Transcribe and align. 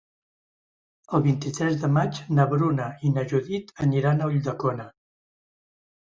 El 1.17 1.23
vint-i-tres 1.27 1.77
de 1.81 1.89
maig 1.97 2.21
na 2.39 2.47
Bruna 2.55 2.89
i 3.09 3.13
na 3.19 3.27
Judit 3.35 3.71
aniran 3.87 4.27
a 4.27 4.33
Ulldecona. 4.33 4.89